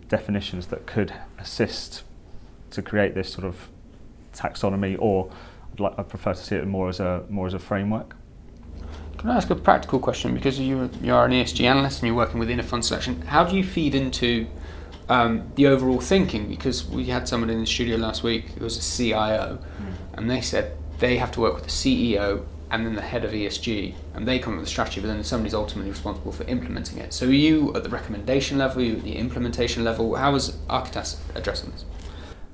definitions 0.09 0.67
that 0.67 0.85
could 0.85 1.11
assist 1.39 2.03
to 2.69 2.81
create 2.81 3.15
this 3.15 3.31
sort 3.31 3.45
of 3.45 3.69
taxonomy 4.33 4.95
or 4.99 5.31
I'd 5.73 5.79
like, 5.79 5.93
I 5.97 6.03
prefer 6.03 6.33
to 6.33 6.43
see 6.43 6.55
it 6.55 6.67
more 6.67 6.89
as 6.89 6.99
a 6.99 7.23
more 7.29 7.47
as 7.47 7.53
a 7.53 7.59
framework. 7.59 8.15
Can 9.17 9.29
I 9.29 9.37
ask 9.37 9.49
a 9.49 9.55
practical 9.55 9.99
question? 9.99 10.33
Because 10.33 10.59
you 10.59 10.89
you 11.01 11.13
are 11.13 11.25
an 11.25 11.31
ESG 11.31 11.65
analyst 11.65 12.01
and 12.01 12.07
you're 12.07 12.15
working 12.15 12.39
within 12.39 12.59
a 12.59 12.63
fund 12.63 12.85
selection. 12.85 13.21
How 13.21 13.43
do 13.43 13.55
you 13.55 13.63
feed 13.63 13.95
into 13.95 14.47
um, 15.09 15.51
the 15.55 15.67
overall 15.67 15.99
thinking? 15.99 16.47
Because 16.47 16.85
we 16.85 17.05
had 17.05 17.27
someone 17.27 17.49
in 17.49 17.59
the 17.59 17.65
studio 17.65 17.97
last 17.97 18.23
week 18.23 18.49
who 18.51 18.63
was 18.63 18.77
a 18.77 18.97
CIO, 18.97 19.57
mm. 19.57 19.93
and 20.13 20.29
they 20.29 20.41
said 20.41 20.77
they 20.99 21.17
have 21.17 21.31
to 21.33 21.41
work 21.41 21.55
with 21.55 21.63
the 21.63 21.69
CEO 21.69 22.45
and 22.71 22.87
then 22.87 22.95
the 22.95 23.01
head 23.01 23.23
of 23.23 23.31
ESG, 23.31 23.93
and 24.15 24.27
they 24.27 24.39
come 24.39 24.53
up 24.53 24.59
with 24.59 24.67
a 24.67 24.71
strategy, 24.71 24.99
but 24.99 25.05
then 25.05 25.23
somebody's 25.23 25.53
ultimately 25.53 25.91
responsible 25.91 26.31
for 26.31 26.43
implementing 26.45 26.97
it. 26.97 27.13
So, 27.13 27.27
are 27.27 27.31
you 27.31 27.75
at 27.75 27.83
the 27.83 27.89
recommendation 27.89 28.57
level? 28.57 28.81
Are 28.81 28.85
you 28.85 28.97
at 28.97 29.03
the 29.03 29.15
implementation 29.15 29.83
level? 29.83 30.15
How 30.15 30.33
is 30.33 30.51
Architas 30.69 31.19
addressing 31.35 31.69
this? 31.71 31.85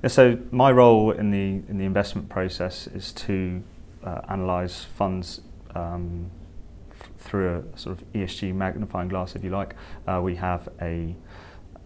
Yeah, 0.03 0.09
so 0.09 0.37
my 0.51 0.71
role 0.71 1.11
in 1.11 1.31
the 1.31 1.63
in 1.69 1.77
the 1.77 1.85
investment 1.85 2.27
process 2.27 2.87
is 2.87 3.13
to 3.13 3.63
uh, 4.03 4.21
analyse 4.27 4.83
funds 4.83 5.39
um, 5.75 6.31
f- 6.91 7.09
through 7.17 7.63
a 7.73 7.77
sort 7.77 7.97
of 7.97 8.13
ESG 8.13 8.53
magnifying 8.53 9.07
glass, 9.07 9.35
if 9.35 9.43
you 9.43 9.51
like. 9.51 9.73
Uh, 10.05 10.19
we 10.21 10.35
have 10.35 10.67
a 10.81 11.15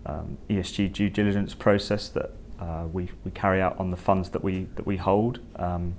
um, 0.05 0.37
ESG 0.49 0.93
due 0.93 1.09
diligence 1.09 1.53
process 1.53 2.09
that 2.09 2.31
uh, 2.59 2.85
we, 2.91 3.09
we 3.23 3.31
carry 3.31 3.61
out 3.61 3.77
on 3.79 3.91
the 3.91 3.97
funds 3.97 4.29
that 4.29 4.43
we 4.43 4.67
that 4.75 4.85
we 4.85 4.97
hold, 4.97 5.39
um, 5.57 5.95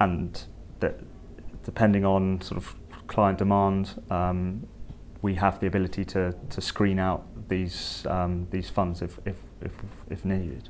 and 0.00 0.44
that 0.80 1.00
depending 1.64 2.04
on 2.04 2.40
sort 2.40 2.56
of 2.56 2.74
client 3.06 3.38
demand, 3.38 4.02
um, 4.10 4.66
we 5.22 5.34
have 5.34 5.60
the 5.60 5.66
ability 5.66 6.04
to, 6.04 6.34
to 6.48 6.60
screen 6.60 6.98
out 6.98 7.26
these 7.48 8.06
um, 8.06 8.46
these 8.50 8.70
funds 8.70 9.02
if, 9.02 9.18
if, 9.26 9.36
if, 9.60 9.72
if 10.08 10.24
needed 10.24 10.68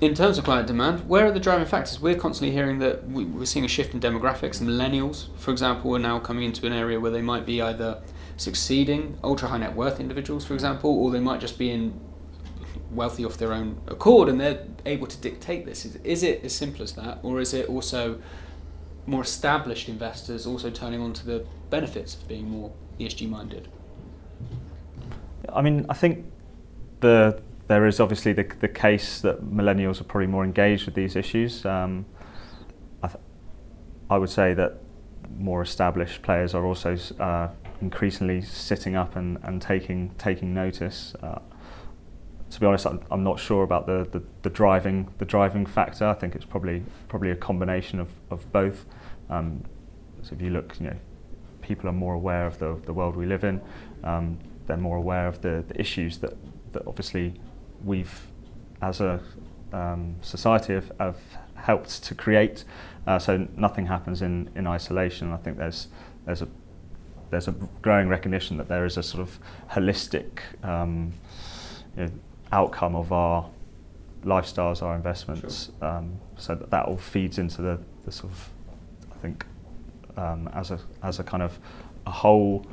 in 0.00 0.14
terms 0.14 0.36
of 0.36 0.44
client 0.44 0.66
demand, 0.66 1.08
where 1.08 1.26
are 1.26 1.32
the 1.32 1.40
driving 1.40 1.66
factors? 1.66 1.98
We're 2.00 2.16
constantly 2.16 2.54
hearing 2.54 2.78
that 2.80 3.08
we, 3.08 3.24
are 3.42 3.46
seeing 3.46 3.64
a 3.64 3.68
shift 3.68 3.94
in 3.94 4.00
demographics. 4.00 4.60
Millennials, 4.60 5.28
for 5.38 5.50
example, 5.50 5.94
are 5.96 5.98
now 5.98 6.18
coming 6.18 6.44
into 6.44 6.66
an 6.66 6.72
area 6.72 7.00
where 7.00 7.10
they 7.10 7.22
might 7.22 7.46
be 7.46 7.62
either 7.62 8.02
succeeding 8.36 9.18
ultra 9.24 9.48
high 9.48 9.58
net 9.58 9.74
worth 9.74 10.00
individuals, 10.00 10.44
for 10.44 10.54
example, 10.54 10.90
or 10.90 11.10
they 11.10 11.20
might 11.20 11.40
just 11.40 11.58
be 11.58 11.70
in 11.70 11.98
wealthy 12.90 13.24
off 13.24 13.36
their 13.36 13.52
own 13.52 13.80
accord 13.88 14.28
and 14.28 14.40
they're 14.40 14.64
able 14.84 15.06
to 15.06 15.16
dictate 15.18 15.66
this. 15.66 15.84
Is, 15.84 15.96
is 15.96 16.22
it 16.22 16.44
as 16.44 16.54
simple 16.54 16.82
as 16.82 16.92
that, 16.92 17.18
or 17.22 17.40
is 17.40 17.54
it 17.54 17.68
also 17.68 18.20
more 19.06 19.22
established 19.22 19.88
investors 19.88 20.46
also 20.46 20.70
turning 20.70 21.00
on 21.00 21.12
to 21.12 21.26
the 21.26 21.46
benefits 21.70 22.14
of 22.14 22.26
being 22.28 22.50
more 22.50 22.72
ESG 22.98 23.28
minded? 23.28 23.68
I 25.52 25.62
mean, 25.62 25.86
I 25.88 25.94
think 25.94 26.26
the 27.00 27.40
there 27.68 27.86
is 27.86 27.98
obviously 27.98 28.32
the, 28.32 28.44
the 28.60 28.68
case 28.68 29.20
that 29.20 29.44
millennials 29.44 30.00
are 30.00 30.04
probably 30.04 30.28
more 30.28 30.44
engaged 30.44 30.86
with 30.86 30.94
these 30.94 31.16
issues. 31.16 31.64
Um, 31.66 32.06
I, 33.02 33.08
th- 33.08 33.20
I, 34.08 34.18
would 34.18 34.30
say 34.30 34.54
that 34.54 34.78
more 35.36 35.62
established 35.62 36.22
players 36.22 36.54
are 36.54 36.64
also 36.64 36.96
uh, 37.18 37.48
increasingly 37.80 38.40
sitting 38.42 38.96
up 38.96 39.16
and, 39.16 39.38
and 39.42 39.60
taking 39.60 40.10
taking 40.18 40.54
notice. 40.54 41.14
Uh, 41.22 41.40
to 42.50 42.60
be 42.60 42.66
honest, 42.66 42.86
I'm, 42.86 43.00
I'm 43.10 43.24
not 43.24 43.40
sure 43.40 43.64
about 43.64 43.86
the, 43.86 44.06
the, 44.10 44.22
the, 44.42 44.50
driving 44.50 45.12
the 45.18 45.24
driving 45.24 45.66
factor. 45.66 46.06
I 46.06 46.14
think 46.14 46.34
it's 46.34 46.44
probably 46.44 46.84
probably 47.08 47.30
a 47.30 47.36
combination 47.36 48.00
of, 48.00 48.08
of 48.30 48.50
both. 48.52 48.86
Um, 49.28 49.64
so 50.22 50.34
if 50.34 50.42
you 50.42 50.50
look, 50.50 50.78
you 50.80 50.86
know, 50.86 50.96
people 51.60 51.88
are 51.88 51.92
more 51.92 52.14
aware 52.14 52.46
of 52.46 52.58
the, 52.58 52.80
the 52.84 52.92
world 52.92 53.16
we 53.16 53.26
live 53.26 53.44
in. 53.44 53.60
Um, 54.04 54.38
they're 54.66 54.76
more 54.76 54.96
aware 54.96 55.26
of 55.26 55.42
the, 55.42 55.64
the 55.68 55.80
issues 55.80 56.18
that, 56.18 56.34
that 56.72 56.82
obviously 56.86 57.34
we've, 57.84 58.26
as 58.82 59.00
a 59.00 59.20
um, 59.72 60.16
society, 60.20 60.74
have, 60.74 60.92
have, 60.98 61.18
helped 61.54 62.04
to 62.04 62.14
create. 62.14 62.64
Uh, 63.06 63.18
so 63.18 63.48
nothing 63.56 63.86
happens 63.86 64.20
in, 64.20 64.50
in 64.54 64.66
isolation. 64.66 65.32
I 65.32 65.38
think 65.38 65.56
there's 65.56 65.88
there's 66.26 66.42
a 66.42 66.48
there's 67.30 67.48
a 67.48 67.52
growing 67.82 68.08
recognition 68.08 68.56
that 68.56 68.68
there 68.68 68.84
is 68.84 68.96
a 68.96 69.02
sort 69.02 69.22
of 69.22 69.38
holistic 69.70 70.40
um, 70.62 71.12
you 71.96 72.04
know, 72.04 72.10
outcome 72.52 72.94
of 72.94 73.12
our 73.12 73.48
lifestyles, 74.24 74.82
our 74.82 74.94
investments. 74.94 75.70
Sure. 75.80 75.88
Um, 75.88 76.20
so 76.36 76.54
that 76.54 76.70
that 76.70 76.86
all 76.86 76.96
feeds 76.96 77.38
into 77.38 77.62
the, 77.62 77.78
the 78.04 78.12
sort 78.12 78.32
of 78.32 78.50
I 79.12 79.16
think 79.18 79.46
um, 80.16 80.48
as 80.54 80.70
a 80.70 80.80
as 81.02 81.18
a 81.18 81.24
kind 81.24 81.42
of 81.42 81.58
a 82.06 82.10
whole 82.10 82.66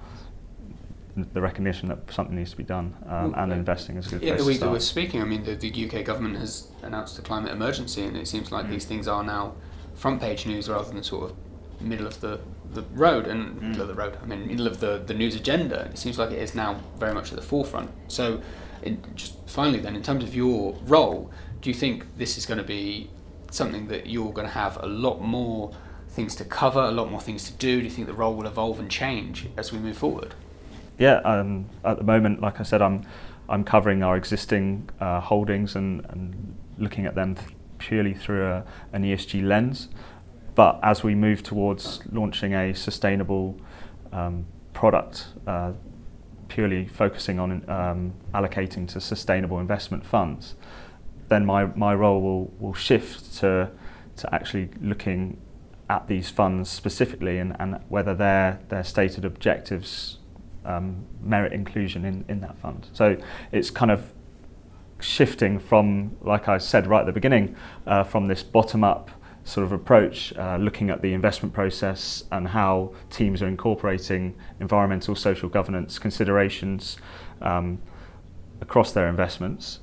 the 1.15 1.41
recognition 1.41 1.89
that 1.89 2.11
something 2.11 2.35
needs 2.35 2.51
to 2.51 2.57
be 2.57 2.63
done 2.63 2.95
um, 3.05 3.31
well, 3.31 3.41
and 3.41 3.51
yeah. 3.51 3.57
investing 3.57 3.97
is 3.97 4.07
a 4.07 4.09
good 4.11 4.23
yeah, 4.23 4.29
place 4.31 4.41
the 4.41 4.47
week 4.47 4.59
that 4.59 4.71
we're 4.71 4.79
speaking, 4.79 5.21
I 5.21 5.25
mean, 5.25 5.43
the, 5.43 5.53
the, 5.53 5.85
UK 5.85 6.03
government 6.03 6.37
has 6.37 6.71
announced 6.81 7.19
a 7.19 7.21
climate 7.21 7.51
emergency, 7.51 8.03
and 8.03 8.17
it 8.17 8.27
seems 8.27 8.51
like 8.51 8.65
mm. 8.65 8.71
these 8.71 8.85
things 8.85 9.07
are 9.07 9.23
now 9.23 9.53
front 9.93 10.19
page 10.19 10.47
news 10.47 10.69
rather 10.69 10.91
than 10.91 11.03
sort 11.03 11.29
of 11.29 11.37
middle 11.83 12.07
of 12.07 12.19
the, 12.21 12.39
the 12.73 12.83
road 12.93 13.27
and 13.27 13.57
mm. 13.57 13.61
middle 13.61 13.81
of 13.81 13.87
the 13.87 13.93
road. 13.93 14.17
I 14.21 14.25
mean, 14.25 14.47
middle 14.47 14.67
of 14.67 14.79
the, 14.79 15.01
the 15.05 15.13
news 15.13 15.35
agenda. 15.35 15.89
It 15.91 15.97
seems 15.97 16.17
like 16.17 16.31
it 16.31 16.39
is 16.39 16.55
now 16.55 16.81
very 16.97 17.13
much 17.13 17.31
at 17.31 17.35
the 17.35 17.45
forefront. 17.45 17.91
So, 18.07 18.41
it, 18.81 19.15
just 19.15 19.35
finally, 19.47 19.79
then, 19.79 19.95
in 19.95 20.03
terms 20.03 20.23
of 20.23 20.35
your 20.35 20.73
role, 20.83 21.31
do 21.61 21.69
you 21.69 21.73
think 21.73 22.17
this 22.17 22.37
is 22.37 22.45
going 22.45 22.57
to 22.57 22.63
be 22.63 23.09
something 23.51 23.87
that 23.87 24.07
you're 24.07 24.33
going 24.33 24.47
to 24.47 24.53
have 24.53 24.81
a 24.83 24.87
lot 24.87 25.21
more 25.21 25.71
things 26.09 26.35
to 26.35 26.45
cover, 26.45 26.81
a 26.81 26.91
lot 26.91 27.09
more 27.09 27.21
things 27.21 27.45
to 27.45 27.53
do? 27.53 27.79
Do 27.79 27.85
you 27.85 27.91
think 27.91 28.07
the 28.07 28.13
role 28.13 28.35
will 28.35 28.47
evolve 28.47 28.79
and 28.79 28.89
change 28.89 29.47
as 29.57 29.71
we 29.71 29.79
move 29.79 29.97
forward? 29.97 30.35
yeah, 30.97 31.17
um, 31.25 31.69
at 31.83 31.97
the 31.97 32.03
moment, 32.03 32.41
like 32.41 32.59
I 32.59 32.63
said, 32.63 32.81
I'm 32.81 33.05
I'm 33.49 33.63
covering 33.63 34.03
our 34.03 34.15
existing 34.15 34.89
uh, 34.99 35.19
holdings 35.19 35.75
and, 35.75 36.05
and 36.09 36.55
looking 36.77 37.05
at 37.05 37.13
them 37.13 37.35
th- 37.35 37.49
purely 37.77 38.13
through 38.13 38.45
a, 38.45 38.63
an 38.93 39.03
ESG 39.03 39.45
lens. 39.45 39.89
But 40.55 40.79
as 40.83 41.03
we 41.03 41.15
move 41.15 41.43
towards 41.43 42.01
launching 42.11 42.53
a 42.53 42.73
sustainable 42.73 43.59
um, 44.11 44.45
product, 44.73 45.27
uh, 45.47 45.73
purely 46.47 46.85
focusing 46.85 47.39
on 47.39 47.67
um, 47.69 48.13
allocating 48.33 48.87
to 48.89 49.01
sustainable 49.01 49.59
investment 49.59 50.05
funds, 50.05 50.55
then 51.29 51.45
my, 51.45 51.65
my 51.65 51.95
role 51.95 52.21
will, 52.21 52.53
will 52.59 52.73
shift 52.73 53.35
to, 53.39 53.71
to 54.17 54.35
actually 54.35 54.69
looking 54.81 55.39
at 55.89 56.07
these 56.07 56.29
funds 56.29 56.69
specifically 56.69 57.39
and, 57.39 57.55
and 57.59 57.79
whether 57.89 58.13
their, 58.13 58.59
their 58.69 58.83
stated 58.83 59.25
objectives 59.25 60.19
um, 60.65 61.05
merit 61.21 61.51
inclusion 61.51 62.05
in, 62.05 62.23
in 62.29 62.39
that 62.41 62.57
fund. 62.59 62.87
So 62.93 63.17
it's 63.51 63.69
kind 63.69 63.91
of 63.91 64.13
shifting 64.99 65.59
from, 65.59 66.15
like 66.21 66.47
I 66.47 66.57
said 66.57 66.87
right 66.87 67.01
at 67.01 67.05
the 67.05 67.11
beginning, 67.11 67.55
uh, 67.85 68.03
from 68.03 68.27
this 68.27 68.43
bottom 68.43 68.83
up 68.83 69.11
sort 69.43 69.65
of 69.65 69.71
approach, 69.71 70.33
uh, 70.37 70.57
looking 70.57 70.89
at 70.89 71.01
the 71.01 71.13
investment 71.13 71.53
process 71.53 72.23
and 72.31 72.47
how 72.47 72.93
teams 73.09 73.41
are 73.41 73.47
incorporating 73.47 74.35
environmental, 74.59 75.15
social 75.15 75.49
governance 75.49 75.99
considerations 75.99 76.97
um, 77.41 77.81
across 78.61 78.93
their 78.93 79.07
investments, 79.09 79.79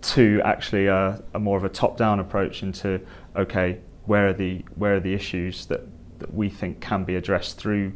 to 0.00 0.40
actually 0.44 0.86
a, 0.86 1.22
a 1.34 1.38
more 1.38 1.56
of 1.56 1.64
a 1.64 1.68
top-down 1.68 2.20
approach 2.20 2.62
into 2.62 3.00
okay, 3.34 3.80
where 4.04 4.28
are 4.28 4.32
the 4.32 4.64
where 4.76 4.94
are 4.94 5.00
the 5.00 5.12
issues 5.12 5.66
that, 5.66 5.82
that 6.18 6.32
we 6.32 6.48
think 6.48 6.80
can 6.80 7.04
be 7.04 7.16
addressed 7.16 7.58
through 7.58 7.92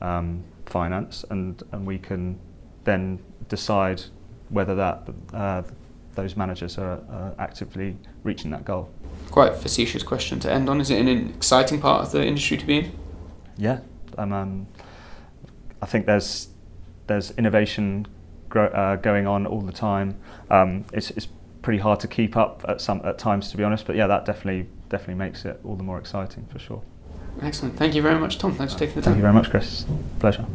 um, 0.00 0.44
finance, 0.66 1.24
and 1.30 1.62
and 1.72 1.86
we 1.86 1.98
can 1.98 2.38
then 2.84 3.18
decide 3.48 4.02
whether 4.50 4.74
that 4.74 5.08
uh, 5.32 5.62
those 6.14 6.36
managers 6.36 6.78
are, 6.78 7.00
are 7.10 7.34
actively 7.38 7.96
reaching 8.22 8.50
that 8.50 8.64
goal. 8.64 8.90
Quite 9.30 9.52
a 9.52 9.56
facetious 9.56 10.02
question 10.02 10.40
to 10.40 10.52
end 10.52 10.68
on. 10.68 10.80
Is 10.80 10.90
it 10.90 11.00
an 11.00 11.08
exciting 11.08 11.80
part 11.80 12.06
of 12.06 12.12
the 12.12 12.24
industry 12.24 12.56
to 12.56 12.66
be 12.66 12.78
in? 12.78 12.92
Yeah, 13.56 13.80
um, 14.18 14.32
um, 14.32 14.66
I 15.80 15.86
think 15.86 16.06
there's 16.06 16.48
there's 17.06 17.30
innovation 17.32 18.06
uh, 18.54 18.96
going 18.96 19.26
on 19.26 19.46
all 19.46 19.60
the 19.60 19.72
time. 19.72 20.18
Um, 20.50 20.86
it's, 20.92 21.10
it's 21.10 21.28
pretty 21.62 21.80
hard 21.80 22.00
to 22.00 22.08
keep 22.08 22.36
up 22.36 22.64
at 22.68 22.80
some 22.80 23.00
at 23.04 23.18
times, 23.18 23.50
to 23.50 23.56
be 23.56 23.64
honest. 23.64 23.86
But 23.86 23.96
yeah, 23.96 24.06
that 24.06 24.24
definitely 24.24 24.68
definitely 24.88 25.16
makes 25.16 25.44
it 25.44 25.60
all 25.64 25.76
the 25.76 25.82
more 25.82 25.98
exciting 25.98 26.46
for 26.46 26.58
sure. 26.58 26.82
Excellent. 27.42 27.76
Thank 27.76 27.94
you 27.94 28.02
very 28.02 28.18
much, 28.18 28.38
Tom. 28.38 28.54
Thanks 28.54 28.74
for 28.74 28.78
taking 28.80 28.96
the 28.96 29.02
time. 29.02 29.14
Thank 29.14 29.16
you 29.16 29.22
very 29.22 29.34
much, 29.34 29.50
Chris. 29.50 29.84
Pleasure. 30.20 30.46